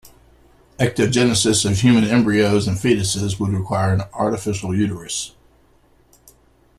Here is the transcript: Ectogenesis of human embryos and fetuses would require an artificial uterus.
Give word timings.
Ectogenesis 0.79 1.63
of 1.63 1.77
human 1.81 2.03
embryos 2.03 2.67
and 2.67 2.75
fetuses 2.79 3.39
would 3.39 3.51
require 3.53 3.93
an 3.93 4.01
artificial 4.13 4.75
uterus. 4.75 5.35